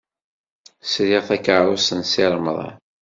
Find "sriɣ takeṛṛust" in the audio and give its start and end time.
0.91-1.89